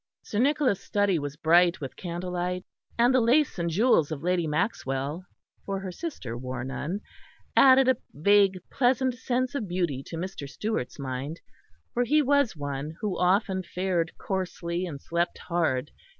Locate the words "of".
4.11-4.23, 9.53-9.67